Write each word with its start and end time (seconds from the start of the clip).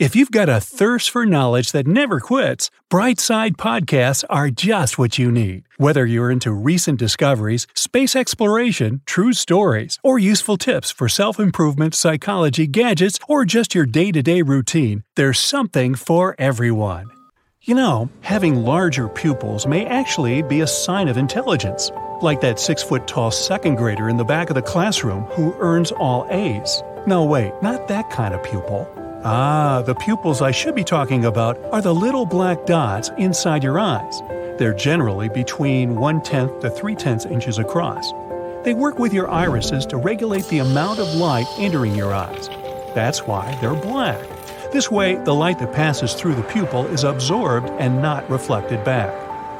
If 0.00 0.16
you've 0.16 0.30
got 0.30 0.48
a 0.48 0.62
thirst 0.62 1.10
for 1.10 1.26
knowledge 1.26 1.72
that 1.72 1.86
never 1.86 2.20
quits, 2.20 2.70
Brightside 2.90 3.56
Podcasts 3.56 4.24
are 4.30 4.48
just 4.48 4.96
what 4.96 5.18
you 5.18 5.30
need. 5.30 5.64
Whether 5.76 6.06
you're 6.06 6.30
into 6.30 6.52
recent 6.52 6.98
discoveries, 6.98 7.66
space 7.74 8.16
exploration, 8.16 9.02
true 9.04 9.34
stories, 9.34 9.98
or 10.02 10.18
useful 10.18 10.56
tips 10.56 10.90
for 10.90 11.06
self 11.06 11.38
improvement, 11.38 11.94
psychology, 11.94 12.66
gadgets, 12.66 13.18
or 13.28 13.44
just 13.44 13.74
your 13.74 13.84
day 13.84 14.10
to 14.10 14.22
day 14.22 14.40
routine, 14.40 15.04
there's 15.16 15.38
something 15.38 15.94
for 15.94 16.34
everyone. 16.38 17.10
You 17.60 17.74
know, 17.74 18.08
having 18.22 18.64
larger 18.64 19.06
pupils 19.06 19.66
may 19.66 19.84
actually 19.84 20.40
be 20.40 20.62
a 20.62 20.66
sign 20.66 21.08
of 21.08 21.18
intelligence, 21.18 21.90
like 22.22 22.40
that 22.40 22.58
six 22.58 22.82
foot 22.82 23.06
tall 23.06 23.30
second 23.30 23.74
grader 23.74 24.08
in 24.08 24.16
the 24.16 24.24
back 24.24 24.48
of 24.48 24.54
the 24.54 24.62
classroom 24.62 25.24
who 25.24 25.54
earns 25.58 25.92
all 25.92 26.26
A's. 26.30 26.82
No, 27.06 27.22
wait, 27.22 27.52
not 27.60 27.86
that 27.88 28.08
kind 28.08 28.32
of 28.32 28.42
pupil. 28.42 28.88
Ah, 29.22 29.82
the 29.84 29.94
pupils 29.94 30.40
I 30.40 30.50
should 30.50 30.74
be 30.74 30.82
talking 30.82 31.26
about 31.26 31.58
are 31.72 31.82
the 31.82 31.94
little 31.94 32.24
black 32.24 32.64
dots 32.64 33.10
inside 33.18 33.62
your 33.62 33.78
eyes. 33.78 34.22
They're 34.56 34.72
generally 34.72 35.28
between 35.28 35.96
1 35.96 36.22
tenth 36.22 36.60
to 36.60 36.70
3 36.70 36.94
tenths 36.94 37.26
inches 37.26 37.58
across. 37.58 38.12
They 38.64 38.72
work 38.72 38.98
with 38.98 39.12
your 39.12 39.30
irises 39.30 39.84
to 39.86 39.98
regulate 39.98 40.46
the 40.46 40.60
amount 40.60 41.00
of 41.00 41.14
light 41.16 41.44
entering 41.58 41.94
your 41.94 42.14
eyes. 42.14 42.48
That's 42.94 43.26
why 43.26 43.58
they're 43.60 43.74
black. 43.74 44.18
This 44.72 44.90
way, 44.90 45.16
the 45.16 45.34
light 45.34 45.58
that 45.58 45.74
passes 45.74 46.14
through 46.14 46.36
the 46.36 46.42
pupil 46.44 46.86
is 46.86 47.04
absorbed 47.04 47.68
and 47.78 48.00
not 48.00 48.28
reflected 48.30 48.82
back. 48.84 49.12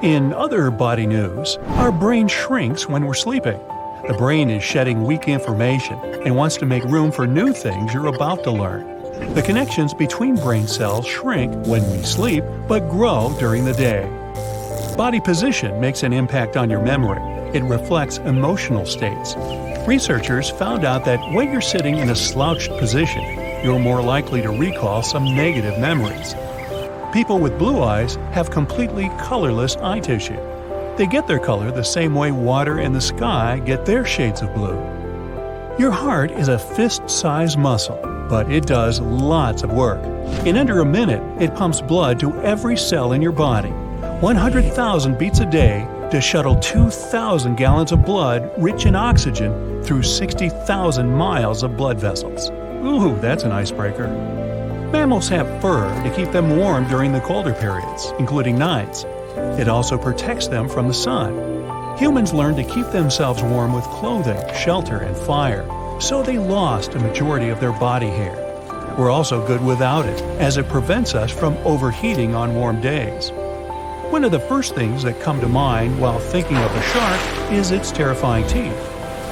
In 0.03 0.33
other 0.33 0.71
body 0.71 1.07
news, 1.07 1.59
our 1.77 1.93
brain 1.93 2.29
shrinks 2.29 2.89
when 2.89 3.05
we're 3.05 3.13
sleeping. 3.13 3.61
The 4.09 4.17
brain 4.17 4.49
is 4.49 4.65
shedding 4.65 5.05
weak 5.05 5.29
information 5.29 5.99
and 6.25 6.35
wants 6.35 6.57
to 6.57 6.67
make 6.67 6.85
room 6.85 7.13
for 7.13 7.27
new 7.27 7.53
things 7.53 7.93
you're 7.93 8.07
about 8.07 8.43
to 8.45 8.51
learn. 8.51 9.00
The 9.35 9.43
connections 9.43 9.95
between 9.95 10.35
brain 10.35 10.67
cells 10.67 11.07
shrink 11.07 11.55
when 11.67 11.89
we 11.93 12.03
sleep, 12.03 12.43
but 12.67 12.89
grow 12.89 13.35
during 13.39 13.65
the 13.65 13.73
day. 13.73 14.09
Body 14.97 15.21
position 15.21 15.81
makes 15.81 16.03
an 16.03 16.13
impact 16.13 16.57
on 16.57 16.69
your 16.69 16.83
memory. 16.83 17.21
It 17.57 17.63
reflects 17.63 18.19
emotional 18.19 18.85
states. 18.85 19.37
Researchers 19.87 20.51
found 20.51 20.85
out 20.85 21.05
that 21.05 21.21
when 21.33 21.53
you're 21.53 21.61
sitting 21.61 21.99
in 21.99 22.11
a 22.11 22.15
slouched 22.15 22.71
position, 22.79 23.23
you're 23.65 23.79
more 23.79 24.03
likely 24.03 24.43
to 24.43 24.51
recall 24.51 25.03
some 25.03 25.25
negative 25.25 25.79
memories. 25.79 26.35
People 27.13 27.39
with 27.39 27.59
blue 27.59 27.83
eyes 27.83 28.17
have 28.33 28.51
completely 28.51 29.09
colorless 29.21 29.77
eye 29.77 30.01
tissue. 30.01 30.39
They 30.97 31.07
get 31.07 31.27
their 31.27 31.39
color 31.39 31.71
the 31.71 31.83
same 31.83 32.15
way 32.15 32.31
water 32.31 32.79
and 32.79 32.95
the 32.95 33.01
sky 33.01 33.59
get 33.61 33.87
their 33.87 34.05
shades 34.05 34.43
of 34.43 34.53
blue. 34.55 35.00
Your 35.81 35.93
heart 35.93 36.31
is 36.33 36.49
a 36.49 36.59
fist 36.59 37.09
sized 37.09 37.59
muscle 37.59 37.97
but 38.29 38.53
it 38.53 38.67
does 38.67 39.01
lots 39.01 39.63
of 39.63 39.73
work. 39.73 40.05
In 40.45 40.59
under 40.59 40.81
a 40.81 40.85
minute, 40.85 41.23
it 41.43 41.55
pumps 41.55 41.81
blood 41.81 42.21
to 42.21 42.39
every 42.43 42.77
cell 42.77 43.15
in 43.15 43.23
your 43.23 43.33
body. 43.33 43.71
100,000 43.71 45.19
beats 45.19 45.41
a 45.41 45.47
day 45.47 45.89
to 46.11 46.21
shuttle 46.21 46.61
2,000 46.61 47.57
gallons 47.57 47.93
of 47.93 48.05
blood 48.05 48.53
rich 48.59 48.85
in 48.85 48.95
oxygen 48.95 49.83
through 49.83 50.03
60,000 50.03 51.11
miles 51.11 51.63
of 51.63 51.79
blood 51.79 51.99
vessels. 51.99 52.51
Ooh, 52.85 53.19
that's 53.19 53.45
an 53.45 53.51
icebreaker. 53.51 54.09
Mammals 54.93 55.31
have 55.31 55.63
fur 55.63 55.89
to 56.03 56.15
keep 56.15 56.31
them 56.31 56.59
warm 56.59 56.87
during 56.89 57.11
the 57.11 57.21
colder 57.21 57.55
periods, 57.55 58.13
including 58.19 58.59
nights. 58.59 59.07
It 59.37 59.69
also 59.69 59.99
protects 59.99 60.49
them 60.49 60.69
from 60.69 60.89
the 60.89 60.95
sun. 60.95 61.97
Humans 61.99 62.33
learned 62.33 62.57
to 62.57 62.65
keep 62.65 62.87
themselves 62.87 63.43
warm 63.43 63.73
with 63.73 63.85
clothing, 63.85 64.41
shelter, 64.55 64.99
and 64.99 65.17
fire 65.17 65.67
so 66.01 66.23
they 66.23 66.39
lost 66.39 66.95
a 66.95 66.99
majority 66.99 67.51
of 67.51 67.61
their 67.61 67.73
body 67.73 68.09
hair. 68.09 68.35
We're 68.99 69.11
also 69.11 69.47
good 69.47 69.63
without 69.63 70.07
it, 70.07 70.21
as 70.41 70.57
it 70.57 70.69
prevents 70.69 71.15
us 71.15 71.31
from 71.31 71.57
overheating 71.59 72.35
on 72.35 72.55
warm 72.55 72.81
days. 72.81 73.31
One 74.11 74.25
of 74.25 74.33
the 74.33 74.41
first 74.41 74.75
things 74.75 75.03
that 75.03 75.21
come 75.21 75.41
to 75.41 75.49
mind 75.49 76.01
while 76.01 76.19
thinking 76.19 76.57
of 76.57 76.75
a 76.75 76.83
shark 76.83 77.53
is 77.53 77.71
its 77.71 77.93
terrifying 77.93 78.47
teeth. 78.49 78.77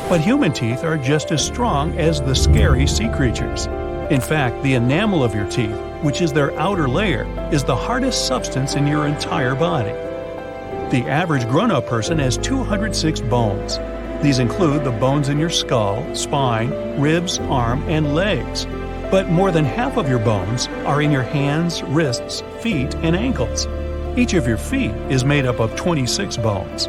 But 0.09 0.21
human 0.21 0.53
teeth 0.53 0.85
are 0.85 0.97
just 0.97 1.33
as 1.33 1.45
strong 1.45 1.99
as 1.99 2.21
the 2.21 2.35
scary 2.35 2.87
sea 2.87 3.09
creatures. 3.09 3.67
In 4.11 4.21
fact, 4.21 4.63
the 4.63 4.75
enamel 4.75 5.25
of 5.25 5.35
your 5.35 5.49
teeth, 5.49 5.77
which 6.03 6.21
is 6.21 6.33
their 6.33 6.59
outer 6.59 6.89
layer, 6.89 7.25
is 7.53 7.65
the 7.65 7.77
hardest 7.77 8.27
substance 8.27 8.75
in 8.75 8.87
your 8.87 9.07
entire 9.07 9.55
body. 9.55 9.93
The 10.91 11.05
average 11.07 11.47
grown 11.49 11.71
up 11.71 11.87
person 11.87 12.19
has 12.19 12.39
206 12.39 13.21
bones, 13.23 13.79
these 14.23 14.41
include 14.41 14.83
the 14.83 14.91
bones 14.91 15.29
in 15.29 15.39
your 15.39 15.49
skull, 15.49 16.05
spine, 16.13 17.01
ribs, 17.01 17.39
arm, 17.39 17.85
and 17.89 18.17
legs. 18.17 18.67
But 19.13 19.29
more 19.29 19.53
than 19.53 19.65
half 19.65 19.97
of 19.97 20.09
your 20.09 20.19
bones 20.19 20.67
are 20.87 21.01
in 21.01 21.13
your 21.13 21.23
hands, 21.23 21.85
wrists, 21.85 22.43
feet, 22.61 22.97
and 22.97 23.15
ankles. 23.15 23.69
Each 24.19 24.35
of 24.35 24.49
your 24.49 24.59
feet 24.59 24.91
is 25.09 25.25
made 25.25 25.47
up 25.47 25.61
of 25.61 25.77
26 25.77 26.37
bones. 26.39 26.89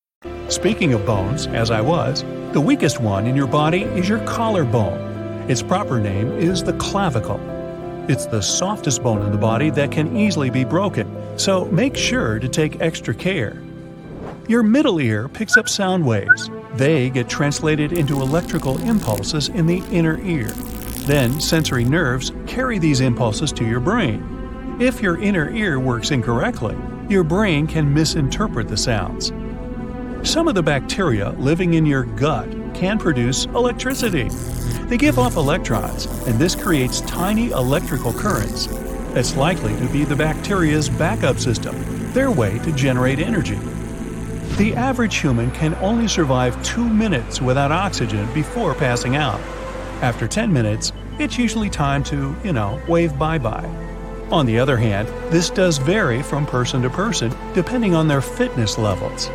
Speaking 0.51 0.91
of 0.91 1.05
bones, 1.05 1.47
as 1.47 1.71
I 1.71 1.79
was, 1.79 2.23
the 2.51 2.59
weakest 2.59 2.99
one 2.99 3.25
in 3.25 3.37
your 3.37 3.47
body 3.47 3.83
is 3.83 4.09
your 4.09 4.19
collarbone. 4.25 5.49
Its 5.49 5.63
proper 5.63 5.97
name 5.97 6.29
is 6.33 6.61
the 6.61 6.73
clavicle. 6.73 7.39
It's 8.09 8.25
the 8.25 8.41
softest 8.41 9.01
bone 9.01 9.21
in 9.21 9.31
the 9.31 9.37
body 9.37 9.69
that 9.69 9.93
can 9.93 10.17
easily 10.17 10.49
be 10.49 10.65
broken, 10.65 11.09
so 11.39 11.65
make 11.65 11.95
sure 11.95 12.37
to 12.37 12.49
take 12.49 12.81
extra 12.81 13.15
care. 13.15 13.63
Your 14.49 14.61
middle 14.61 14.99
ear 14.99 15.29
picks 15.29 15.55
up 15.55 15.69
sound 15.69 16.05
waves. 16.05 16.49
They 16.73 17.09
get 17.09 17.29
translated 17.29 17.93
into 17.93 18.21
electrical 18.21 18.77
impulses 18.79 19.47
in 19.47 19.65
the 19.67 19.81
inner 19.89 20.19
ear. 20.19 20.49
Then, 21.07 21.39
sensory 21.39 21.85
nerves 21.85 22.33
carry 22.45 22.77
these 22.77 22.99
impulses 22.99 23.53
to 23.53 23.65
your 23.65 23.79
brain. 23.79 24.77
If 24.81 25.01
your 25.01 25.21
inner 25.21 25.49
ear 25.49 25.79
works 25.79 26.11
incorrectly, 26.11 26.77
your 27.07 27.23
brain 27.23 27.67
can 27.67 27.93
misinterpret 27.93 28.67
the 28.67 28.75
sounds. 28.75 29.31
Some 30.23 30.47
of 30.47 30.53
the 30.53 30.61
bacteria 30.61 31.31
living 31.31 31.73
in 31.73 31.85
your 31.85 32.03
gut 32.03 32.47
can 32.75 32.99
produce 32.99 33.45
electricity. 33.45 34.29
They 34.87 34.95
give 34.95 35.17
off 35.17 35.35
electrons, 35.35 36.05
and 36.27 36.37
this 36.37 36.55
creates 36.55 37.01
tiny 37.01 37.49
electrical 37.49 38.13
currents. 38.13 38.67
It's 39.15 39.35
likely 39.35 39.75
to 39.77 39.87
be 39.87 40.03
the 40.03 40.15
bacteria's 40.15 40.89
backup 40.89 41.39
system, 41.39 41.75
their 42.13 42.29
way 42.29 42.59
to 42.59 42.71
generate 42.73 43.17
energy. 43.17 43.57
The 44.57 44.75
average 44.75 45.17
human 45.17 45.49
can 45.51 45.73
only 45.75 46.07
survive 46.07 46.63
two 46.63 46.87
minutes 46.87 47.41
without 47.41 47.71
oxygen 47.71 48.31
before 48.31 48.75
passing 48.75 49.15
out. 49.15 49.39
After 50.03 50.27
10 50.27 50.53
minutes, 50.53 50.93
it's 51.17 51.39
usually 51.39 51.69
time 51.69 52.03
to, 52.05 52.35
you 52.43 52.53
know, 52.53 52.79
wave 52.87 53.17
bye 53.17 53.39
bye. 53.39 53.65
On 54.31 54.45
the 54.45 54.59
other 54.59 54.77
hand, 54.77 55.07
this 55.31 55.49
does 55.49 55.79
vary 55.79 56.21
from 56.21 56.45
person 56.45 56.81
to 56.83 56.91
person 56.91 57.35
depending 57.53 57.95
on 57.95 58.07
their 58.07 58.21
fitness 58.21 58.77
levels. 58.77 59.29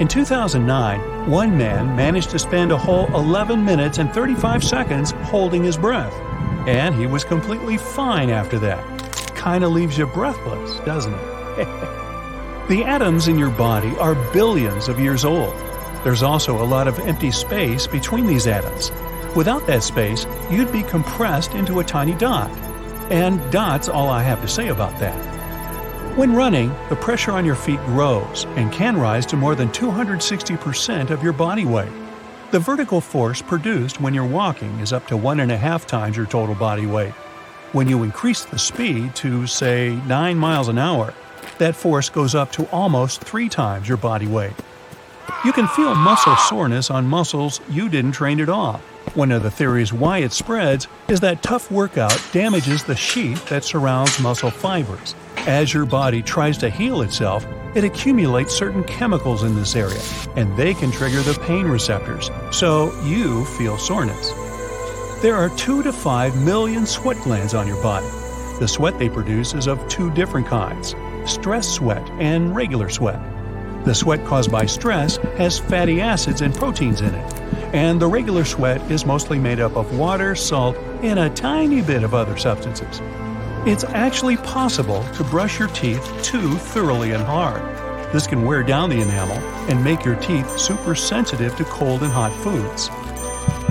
In 0.00 0.06
2009, 0.06 1.28
one 1.28 1.58
man 1.58 1.96
managed 1.96 2.30
to 2.30 2.38
spend 2.38 2.70
a 2.70 2.78
whole 2.78 3.06
11 3.16 3.64
minutes 3.64 3.98
and 3.98 4.12
35 4.12 4.62
seconds 4.62 5.10
holding 5.24 5.64
his 5.64 5.76
breath. 5.76 6.14
And 6.68 6.94
he 6.94 7.06
was 7.06 7.24
completely 7.24 7.78
fine 7.78 8.30
after 8.30 8.60
that. 8.60 8.78
Kinda 9.34 9.66
leaves 9.66 9.98
you 9.98 10.06
breathless, 10.06 10.78
doesn't 10.84 11.14
it? 11.14 11.18
the 12.68 12.84
atoms 12.86 13.26
in 13.26 13.40
your 13.40 13.50
body 13.50 13.96
are 13.98 14.14
billions 14.32 14.86
of 14.86 15.00
years 15.00 15.24
old. 15.24 15.52
There's 16.04 16.22
also 16.22 16.62
a 16.62 16.64
lot 16.64 16.86
of 16.86 17.00
empty 17.00 17.32
space 17.32 17.88
between 17.88 18.24
these 18.24 18.46
atoms. 18.46 18.92
Without 19.34 19.66
that 19.66 19.82
space, 19.82 20.28
you'd 20.48 20.70
be 20.70 20.84
compressed 20.84 21.54
into 21.54 21.80
a 21.80 21.84
tiny 21.84 22.14
dot. 22.14 22.52
And 23.10 23.40
that's 23.50 23.88
all 23.88 24.10
I 24.10 24.22
have 24.22 24.40
to 24.42 24.48
say 24.48 24.68
about 24.68 24.96
that. 25.00 25.37
When 26.18 26.34
running, 26.34 26.74
the 26.88 26.96
pressure 26.96 27.30
on 27.30 27.44
your 27.44 27.54
feet 27.54 27.78
grows 27.84 28.44
and 28.56 28.72
can 28.72 28.96
rise 28.96 29.24
to 29.26 29.36
more 29.36 29.54
than 29.54 29.68
260% 29.68 31.10
of 31.10 31.22
your 31.22 31.32
body 31.32 31.64
weight. 31.64 31.92
The 32.50 32.58
vertical 32.58 33.00
force 33.00 33.40
produced 33.40 34.00
when 34.00 34.14
you're 34.14 34.26
walking 34.26 34.80
is 34.80 34.92
up 34.92 35.06
to 35.06 35.16
one 35.16 35.38
and 35.38 35.52
a 35.52 35.56
half 35.56 35.86
times 35.86 36.16
your 36.16 36.26
total 36.26 36.56
body 36.56 36.86
weight. 36.86 37.12
When 37.70 37.88
you 37.88 38.02
increase 38.02 38.44
the 38.44 38.58
speed 38.58 39.14
to, 39.14 39.46
say, 39.46 39.94
9 40.08 40.36
miles 40.36 40.66
an 40.66 40.76
hour, 40.76 41.14
that 41.58 41.76
force 41.76 42.08
goes 42.08 42.34
up 42.34 42.50
to 42.50 42.68
almost 42.70 43.20
three 43.20 43.48
times 43.48 43.86
your 43.86 43.96
body 43.96 44.26
weight. 44.26 44.56
You 45.44 45.52
can 45.52 45.68
feel 45.68 45.94
muscle 45.94 46.34
soreness 46.34 46.90
on 46.90 47.06
muscles 47.06 47.60
you 47.70 47.88
didn't 47.88 48.10
train 48.10 48.40
at 48.40 48.48
all. 48.48 48.80
One 49.14 49.30
of 49.30 49.44
the 49.44 49.52
theories 49.52 49.92
why 49.92 50.18
it 50.18 50.32
spreads 50.32 50.88
is 51.06 51.20
that 51.20 51.44
tough 51.44 51.70
workout 51.70 52.20
damages 52.32 52.82
the 52.82 52.96
sheath 52.96 53.48
that 53.50 53.62
surrounds 53.62 54.18
muscle 54.18 54.50
fibers. 54.50 55.14
As 55.46 55.72
your 55.72 55.86
body 55.86 56.20
tries 56.20 56.58
to 56.58 56.68
heal 56.68 57.02
itself, 57.02 57.46
it 57.74 57.84
accumulates 57.84 58.54
certain 58.54 58.84
chemicals 58.84 59.44
in 59.44 59.54
this 59.54 59.76
area, 59.76 60.00
and 60.36 60.54
they 60.56 60.74
can 60.74 60.90
trigger 60.90 61.22
the 61.22 61.38
pain 61.46 61.66
receptors, 61.66 62.30
so 62.50 62.92
you 63.02 63.44
feel 63.44 63.78
soreness. 63.78 64.30
There 65.22 65.36
are 65.36 65.48
2 65.50 65.82
to 65.84 65.92
5 65.92 66.44
million 66.44 66.86
sweat 66.86 67.16
glands 67.22 67.54
on 67.54 67.66
your 67.66 67.80
body. 67.82 68.06
The 68.58 68.68
sweat 68.68 68.98
they 68.98 69.08
produce 69.08 69.54
is 69.54 69.68
of 69.68 69.86
two 69.88 70.10
different 70.10 70.46
kinds 70.46 70.94
stress 71.24 71.68
sweat 71.68 72.08
and 72.18 72.54
regular 72.56 72.88
sweat. 72.88 73.20
The 73.84 73.94
sweat 73.94 74.24
caused 74.26 74.50
by 74.50 74.66
stress 74.66 75.16
has 75.36 75.58
fatty 75.58 76.00
acids 76.00 76.40
and 76.40 76.54
proteins 76.54 77.00
in 77.00 77.14
it, 77.14 77.34
and 77.72 78.00
the 78.00 78.06
regular 78.06 78.44
sweat 78.44 78.80
is 78.90 79.06
mostly 79.06 79.38
made 79.38 79.60
up 79.60 79.76
of 79.76 79.96
water, 79.98 80.34
salt, 80.34 80.76
and 81.02 81.18
a 81.18 81.30
tiny 81.30 81.80
bit 81.80 82.02
of 82.02 82.12
other 82.12 82.36
substances. 82.36 83.00
It's 83.66 83.84
actually 83.84 84.36
possible 84.38 85.04
to 85.14 85.24
brush 85.24 85.58
your 85.58 85.68
teeth 85.68 86.06
too 86.22 86.54
thoroughly 86.56 87.12
and 87.12 87.22
hard. 87.24 87.60
This 88.12 88.26
can 88.26 88.46
wear 88.46 88.62
down 88.62 88.88
the 88.88 89.00
enamel 89.00 89.36
and 89.68 89.82
make 89.84 90.04
your 90.04 90.16
teeth 90.16 90.58
super 90.58 90.94
sensitive 90.94 91.54
to 91.56 91.64
cold 91.64 92.02
and 92.02 92.12
hot 92.12 92.32
foods. 92.32 92.88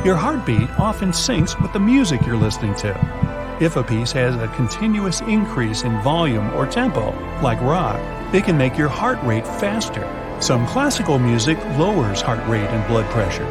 Your 0.05 0.15
heartbeat 0.15 0.69
often 0.77 1.09
syncs 1.09 1.59
with 1.61 1.73
the 1.73 1.79
music 1.79 2.25
you're 2.25 2.37
listening 2.37 2.75
to. 2.75 3.57
If 3.59 3.75
a 3.77 3.83
piece 3.83 4.11
has 4.11 4.35
a 4.35 4.47
continuous 4.49 5.21
increase 5.21 5.83
in 5.83 5.99
volume 6.03 6.53
or 6.53 6.67
tempo, 6.67 7.11
like 7.41 7.59
rock, 7.61 7.97
it 8.35 8.43
can 8.43 8.57
make 8.57 8.77
your 8.77 8.89
heart 8.89 9.17
rate 9.23 9.47
faster. 9.47 10.05
Some 10.39 10.67
classical 10.67 11.17
music 11.17 11.57
lowers 11.79 12.21
heart 12.21 12.45
rate 12.47 12.67
and 12.69 12.87
blood 12.87 13.09
pressure. 13.11 13.47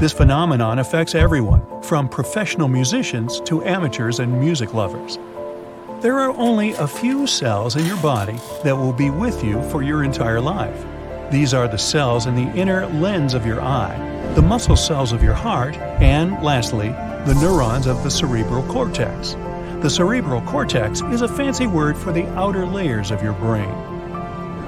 This 0.00 0.12
phenomenon 0.12 0.80
affects 0.80 1.14
everyone, 1.14 1.62
from 1.82 2.08
professional 2.08 2.66
musicians 2.66 3.40
to 3.42 3.62
amateurs 3.62 4.18
and 4.18 4.40
music 4.40 4.74
lovers. 4.74 5.18
There 6.04 6.20
are 6.20 6.36
only 6.36 6.74
a 6.74 6.86
few 6.86 7.26
cells 7.26 7.76
in 7.76 7.86
your 7.86 7.96
body 7.96 8.38
that 8.62 8.76
will 8.76 8.92
be 8.92 9.08
with 9.08 9.42
you 9.42 9.62
for 9.70 9.82
your 9.82 10.04
entire 10.04 10.38
life. 10.38 10.84
These 11.30 11.54
are 11.54 11.66
the 11.66 11.78
cells 11.78 12.26
in 12.26 12.34
the 12.34 12.52
inner 12.54 12.86
lens 12.88 13.32
of 13.32 13.46
your 13.46 13.62
eye, 13.62 13.96
the 14.34 14.42
muscle 14.42 14.76
cells 14.76 15.12
of 15.12 15.22
your 15.22 15.32
heart, 15.32 15.78
and 16.02 16.32
lastly, 16.42 16.90
the 16.90 17.38
neurons 17.40 17.86
of 17.86 18.04
the 18.04 18.10
cerebral 18.10 18.64
cortex. 18.64 19.32
The 19.80 19.88
cerebral 19.88 20.42
cortex 20.42 21.00
is 21.00 21.22
a 21.22 21.26
fancy 21.36 21.66
word 21.66 21.96
for 21.96 22.12
the 22.12 22.26
outer 22.36 22.66
layers 22.66 23.10
of 23.10 23.22
your 23.22 23.32
brain. 23.32 23.74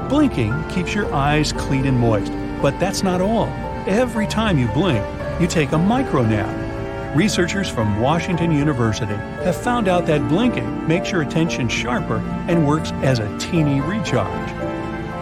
Blinking 0.08 0.70
keeps 0.70 0.94
your 0.94 1.12
eyes 1.12 1.52
clean 1.52 1.84
and 1.84 1.98
moist, 1.98 2.32
but 2.62 2.80
that's 2.80 3.02
not 3.02 3.20
all. 3.20 3.48
Every 3.86 4.26
time 4.26 4.58
you 4.58 4.68
blink, 4.68 5.04
you 5.38 5.46
take 5.46 5.72
a 5.72 5.78
micro 5.78 6.22
nap 6.22 6.65
Researchers 7.14 7.68
from 7.68 8.00
Washington 8.00 8.50
University 8.50 9.14
have 9.14 9.56
found 9.56 9.88
out 9.88 10.06
that 10.06 10.28
blinking 10.28 10.86
makes 10.86 11.10
your 11.10 11.22
attention 11.22 11.68
sharper 11.68 12.18
and 12.48 12.66
works 12.66 12.92
as 13.02 13.18
a 13.18 13.38
teeny 13.38 13.80
recharge. 13.80 14.50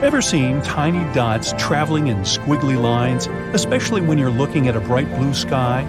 Ever 0.03 0.21
seen 0.21 0.61
tiny 0.63 1.05
dots 1.15 1.55
traveling 1.57 2.09
in 2.09 2.19
squiggly 2.19 2.81
lines, 2.81 3.29
especially 3.55 4.01
when 4.01 4.19
you're 4.19 4.31
looking 4.31 4.67
at 4.67 4.77
a 4.77 4.81
bright 4.81 5.09
blue 5.17 5.33
sky? 5.35 5.87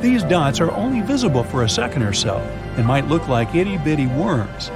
These 0.00 0.24
dots 0.24 0.60
are 0.60 0.72
only 0.72 1.00
visible 1.00 1.44
for 1.44 1.62
a 1.62 1.68
second 1.68 2.02
or 2.02 2.12
so 2.12 2.38
and 2.76 2.84
might 2.84 3.06
look 3.06 3.28
like 3.28 3.54
itty 3.54 3.78
bitty 3.78 4.06
worms. 4.08 4.70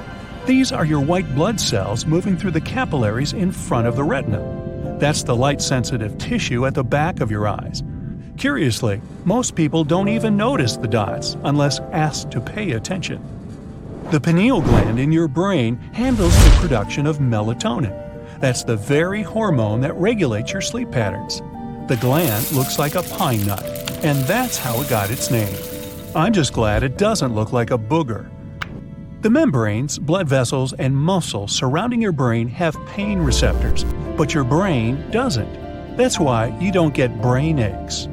These 0.45 0.71
are 0.71 0.85
your 0.85 1.01
white 1.01 1.35
blood 1.35 1.59
cells 1.59 2.05
moving 2.05 2.37
through 2.37 2.51
the 2.51 2.61
capillaries 2.61 3.33
in 3.33 3.51
front 3.51 3.87
of 3.87 3.95
the 3.95 4.03
retina. 4.03 4.97
That's 4.99 5.23
the 5.23 5.35
light 5.35 5.61
sensitive 5.61 6.17
tissue 6.17 6.65
at 6.65 6.75
the 6.75 6.83
back 6.83 7.19
of 7.19 7.29
your 7.29 7.47
eyes. 7.47 7.83
Curiously, 8.41 8.99
most 9.23 9.53
people 9.53 9.83
don't 9.83 10.07
even 10.07 10.35
notice 10.35 10.75
the 10.75 10.87
dots 10.87 11.37
unless 11.43 11.79
asked 11.91 12.31
to 12.31 12.41
pay 12.41 12.71
attention. 12.71 13.21
The 14.09 14.19
pineal 14.19 14.61
gland 14.61 14.97
in 14.99 15.11
your 15.11 15.27
brain 15.27 15.75
handles 15.93 16.33
the 16.43 16.57
production 16.59 17.05
of 17.05 17.19
melatonin. 17.19 17.95
That's 18.39 18.63
the 18.63 18.77
very 18.77 19.21
hormone 19.21 19.79
that 19.81 19.93
regulates 19.93 20.53
your 20.53 20.61
sleep 20.63 20.89
patterns. 20.89 21.43
The 21.87 21.99
gland 22.01 22.51
looks 22.51 22.79
like 22.79 22.95
a 22.95 23.03
pine 23.03 23.45
nut, 23.45 23.63
and 24.03 24.17
that's 24.23 24.57
how 24.57 24.81
it 24.81 24.89
got 24.89 25.11
its 25.11 25.29
name. 25.29 25.55
I'm 26.15 26.33
just 26.33 26.51
glad 26.51 26.81
it 26.81 26.97
doesn't 26.97 27.35
look 27.35 27.53
like 27.53 27.69
a 27.69 27.77
booger. 27.77 28.27
The 29.21 29.29
membranes, 29.29 29.99
blood 29.99 30.27
vessels, 30.27 30.73
and 30.73 30.97
muscles 30.97 31.51
surrounding 31.51 32.01
your 32.01 32.11
brain 32.11 32.47
have 32.47 32.75
pain 32.87 33.19
receptors, 33.19 33.83
but 34.17 34.33
your 34.33 34.45
brain 34.45 35.11
doesn't. 35.11 35.95
That's 35.95 36.19
why 36.19 36.57
you 36.59 36.71
don't 36.71 36.95
get 36.95 37.21
brain 37.21 37.59
aches. 37.59 38.07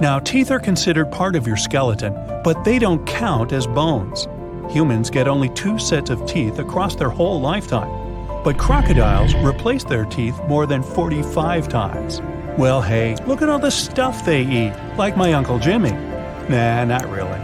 Now, 0.00 0.18
teeth 0.18 0.50
are 0.50 0.58
considered 0.58 1.10
part 1.10 1.36
of 1.36 1.46
your 1.46 1.58
skeleton, 1.58 2.14
but 2.42 2.64
they 2.64 2.78
don't 2.78 3.06
count 3.06 3.52
as 3.52 3.66
bones. 3.66 4.28
Humans 4.70 5.10
get 5.10 5.28
only 5.28 5.50
two 5.50 5.78
sets 5.78 6.08
of 6.08 6.24
teeth 6.26 6.58
across 6.58 6.94
their 6.94 7.10
whole 7.10 7.38
lifetime, 7.38 7.90
but 8.42 8.56
crocodiles 8.56 9.34
replace 9.34 9.84
their 9.84 10.06
teeth 10.06 10.40
more 10.48 10.64
than 10.64 10.82
45 10.82 11.68
times. 11.68 12.22
Well, 12.56 12.80
hey, 12.80 13.16
look 13.26 13.42
at 13.42 13.50
all 13.50 13.58
the 13.58 13.70
stuff 13.70 14.24
they 14.24 14.40
eat, 14.40 14.72
like 14.96 15.18
my 15.18 15.34
Uncle 15.34 15.58
Jimmy. 15.58 15.92
Nah, 16.48 16.84
not 16.86 17.06
really. 17.10 17.38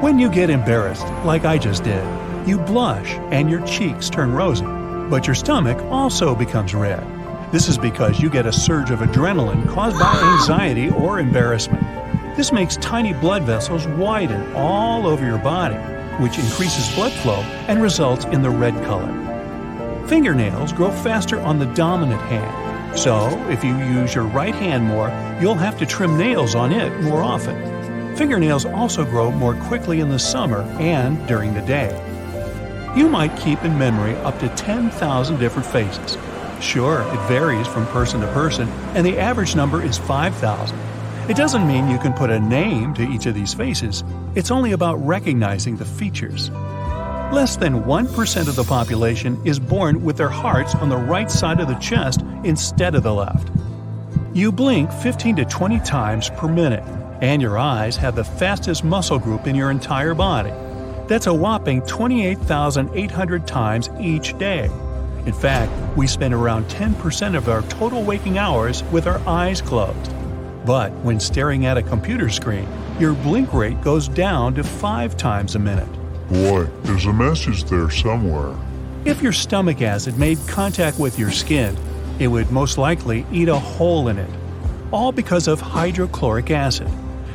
When 0.00 0.18
you 0.18 0.30
get 0.30 0.48
embarrassed, 0.48 1.06
like 1.26 1.44
I 1.44 1.58
just 1.58 1.84
did, 1.84 2.04
you 2.48 2.58
blush 2.58 3.12
and 3.30 3.50
your 3.50 3.64
cheeks 3.66 4.08
turn 4.08 4.32
rosy, 4.32 4.64
but 5.10 5.26
your 5.26 5.34
stomach 5.34 5.78
also 5.90 6.34
becomes 6.34 6.74
red. 6.74 7.15
This 7.52 7.68
is 7.68 7.78
because 7.78 8.20
you 8.20 8.28
get 8.28 8.44
a 8.46 8.52
surge 8.52 8.90
of 8.90 8.98
adrenaline 8.98 9.68
caused 9.68 9.96
by 10.00 10.20
anxiety 10.36 10.90
or 10.90 11.20
embarrassment. 11.20 11.84
This 12.36 12.50
makes 12.50 12.76
tiny 12.78 13.12
blood 13.12 13.44
vessels 13.44 13.86
widen 13.86 14.52
all 14.54 15.06
over 15.06 15.24
your 15.24 15.38
body, 15.38 15.76
which 16.20 16.40
increases 16.40 16.92
blood 16.96 17.12
flow 17.12 17.40
and 17.68 17.80
results 17.80 18.24
in 18.26 18.42
the 18.42 18.50
red 18.50 18.74
color. 18.84 19.06
Fingernails 20.08 20.72
grow 20.72 20.90
faster 20.90 21.40
on 21.40 21.60
the 21.60 21.66
dominant 21.66 22.20
hand, 22.22 22.98
so 22.98 23.28
if 23.48 23.62
you 23.62 23.76
use 23.76 24.12
your 24.12 24.24
right 24.24 24.54
hand 24.54 24.84
more, 24.84 25.08
you'll 25.40 25.54
have 25.54 25.78
to 25.78 25.86
trim 25.86 26.18
nails 26.18 26.56
on 26.56 26.72
it 26.72 27.00
more 27.02 27.22
often. 27.22 28.16
Fingernails 28.16 28.66
also 28.66 29.04
grow 29.04 29.30
more 29.30 29.54
quickly 29.54 30.00
in 30.00 30.08
the 30.08 30.18
summer 30.18 30.62
and 30.80 31.24
during 31.28 31.54
the 31.54 31.62
day. 31.62 31.94
You 32.96 33.08
might 33.08 33.36
keep 33.36 33.62
in 33.62 33.78
memory 33.78 34.16
up 34.16 34.40
to 34.40 34.48
10,000 34.48 35.38
different 35.38 35.66
faces, 35.66 36.18
Sure, 36.60 37.02
it 37.02 37.28
varies 37.28 37.66
from 37.66 37.86
person 37.88 38.20
to 38.20 38.26
person, 38.28 38.68
and 38.94 39.04
the 39.04 39.18
average 39.18 39.54
number 39.54 39.82
is 39.82 39.98
5,000. 39.98 40.78
It 41.28 41.36
doesn't 41.36 41.66
mean 41.66 41.90
you 41.90 41.98
can 41.98 42.12
put 42.12 42.30
a 42.30 42.38
name 42.38 42.94
to 42.94 43.02
each 43.02 43.26
of 43.26 43.34
these 43.34 43.52
faces, 43.52 44.04
it's 44.34 44.50
only 44.50 44.72
about 44.72 45.04
recognizing 45.04 45.76
the 45.76 45.84
features. 45.84 46.50
Less 47.32 47.56
than 47.56 47.82
1% 47.82 48.48
of 48.48 48.54
the 48.54 48.64
population 48.64 49.38
is 49.44 49.58
born 49.58 50.04
with 50.04 50.16
their 50.16 50.28
hearts 50.28 50.74
on 50.76 50.88
the 50.88 50.96
right 50.96 51.30
side 51.30 51.60
of 51.60 51.66
the 51.66 51.74
chest 51.74 52.22
instead 52.44 52.94
of 52.94 53.02
the 53.02 53.12
left. 53.12 53.50
You 54.32 54.52
blink 54.52 54.92
15 54.92 55.36
to 55.36 55.44
20 55.44 55.80
times 55.80 56.30
per 56.30 56.46
minute, 56.46 56.84
and 57.20 57.42
your 57.42 57.58
eyes 57.58 57.96
have 57.96 58.14
the 58.14 58.24
fastest 58.24 58.84
muscle 58.84 59.18
group 59.18 59.46
in 59.46 59.56
your 59.56 59.70
entire 59.70 60.14
body. 60.14 60.52
That's 61.08 61.26
a 61.26 61.34
whopping 61.34 61.82
28,800 61.82 63.46
times 63.46 63.90
each 63.98 64.38
day. 64.38 64.70
In 65.26 65.32
fact, 65.32 65.72
we 65.96 66.06
spend 66.06 66.32
around 66.32 66.66
10% 66.66 67.36
of 67.36 67.48
our 67.48 67.62
total 67.62 68.04
waking 68.04 68.38
hours 68.38 68.84
with 68.84 69.08
our 69.08 69.18
eyes 69.26 69.60
closed. 69.60 70.14
But 70.64 70.92
when 71.02 71.18
staring 71.18 71.66
at 71.66 71.76
a 71.76 71.82
computer 71.82 72.30
screen, 72.30 72.68
your 73.00 73.12
blink 73.12 73.52
rate 73.52 73.80
goes 73.82 74.06
down 74.08 74.54
to 74.54 74.62
five 74.62 75.16
times 75.16 75.56
a 75.56 75.58
minute. 75.58 75.92
Boy, 76.28 76.64
there's 76.82 77.06
a 77.06 77.12
message 77.12 77.64
there 77.64 77.90
somewhere. 77.90 78.56
If 79.04 79.20
your 79.20 79.32
stomach 79.32 79.82
acid 79.82 80.16
made 80.16 80.38
contact 80.46 81.00
with 81.00 81.18
your 81.18 81.32
skin, 81.32 81.76
it 82.20 82.28
would 82.28 82.52
most 82.52 82.78
likely 82.78 83.26
eat 83.32 83.48
a 83.48 83.58
hole 83.58 84.06
in 84.06 84.18
it. 84.18 84.30
All 84.92 85.10
because 85.10 85.48
of 85.48 85.60
hydrochloric 85.60 86.52
acid. 86.52 86.88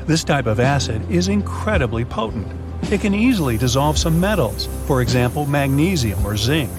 This 0.07 0.23
type 0.23 0.45
of 0.45 0.61
acid 0.61 1.09
is 1.11 1.27
incredibly 1.27 2.05
potent. 2.05 2.47
It 2.89 3.01
can 3.01 3.13
easily 3.13 3.57
dissolve 3.57 3.97
some 3.97 4.19
metals, 4.19 4.67
for 4.87 5.01
example, 5.01 5.45
magnesium 5.45 6.25
or 6.25 6.37
zinc. 6.37 6.71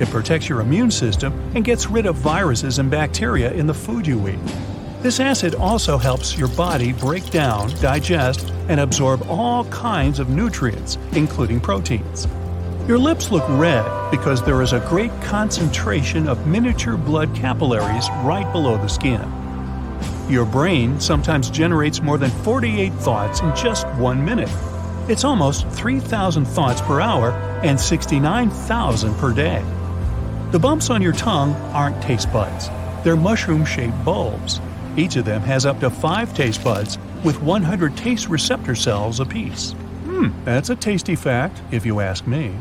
It 0.00 0.08
protects 0.08 0.48
your 0.48 0.60
immune 0.60 0.90
system 0.90 1.32
and 1.54 1.64
gets 1.64 1.86
rid 1.86 2.06
of 2.06 2.16
viruses 2.16 2.78
and 2.78 2.90
bacteria 2.90 3.52
in 3.52 3.66
the 3.66 3.74
food 3.74 4.06
you 4.06 4.28
eat. 4.28 4.38
This 5.02 5.20
acid 5.20 5.54
also 5.54 5.98
helps 5.98 6.36
your 6.36 6.48
body 6.48 6.92
break 6.94 7.30
down, 7.30 7.68
digest, 7.80 8.50
and 8.68 8.80
absorb 8.80 9.22
all 9.28 9.64
kinds 9.66 10.18
of 10.18 10.30
nutrients, 10.30 10.96
including 11.12 11.60
proteins. 11.60 12.26
Your 12.88 12.98
lips 12.98 13.30
look 13.30 13.44
red 13.50 13.84
because 14.10 14.42
there 14.42 14.62
is 14.62 14.72
a 14.72 14.80
great 14.88 15.12
concentration 15.22 16.28
of 16.28 16.46
miniature 16.46 16.96
blood 16.96 17.34
capillaries 17.34 18.08
right 18.22 18.50
below 18.52 18.76
the 18.76 18.88
skin. 18.88 19.20
Your 20.28 20.46
brain 20.46 21.00
sometimes 21.00 21.50
generates 21.50 22.00
more 22.00 22.18
than 22.18 22.30
48 22.30 22.92
thoughts 22.94 23.40
in 23.40 23.54
just 23.54 23.86
one 23.96 24.24
minute. 24.24 24.50
It's 25.08 25.24
almost 25.24 25.68
3,000 25.68 26.46
thoughts 26.46 26.80
per 26.80 27.00
hour 27.00 27.30
and 27.62 27.78
69,000 27.78 29.14
per 29.16 29.32
day. 29.34 29.62
The 30.54 30.60
bumps 30.60 30.88
on 30.88 31.02
your 31.02 31.12
tongue 31.12 31.52
aren't 31.72 32.00
taste 32.00 32.32
buds, 32.32 32.70
they're 33.02 33.16
mushroom 33.16 33.64
shaped 33.64 34.04
bulbs. 34.04 34.60
Each 34.96 35.16
of 35.16 35.24
them 35.24 35.42
has 35.42 35.66
up 35.66 35.80
to 35.80 35.90
five 35.90 36.32
taste 36.32 36.62
buds 36.62 36.96
with 37.24 37.42
100 37.42 37.96
taste 37.96 38.28
receptor 38.28 38.76
cells 38.76 39.18
apiece. 39.18 39.72
Hmm, 40.04 40.28
that's 40.44 40.70
a 40.70 40.76
tasty 40.76 41.16
fact, 41.16 41.60
if 41.72 41.84
you 41.84 41.98
ask 41.98 42.24
me. 42.28 42.54